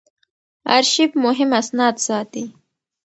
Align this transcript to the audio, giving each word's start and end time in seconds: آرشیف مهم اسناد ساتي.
آرشیف 0.75 1.11
مهم 1.25 1.49
اسناد 1.61 1.95
ساتي. 2.05 2.43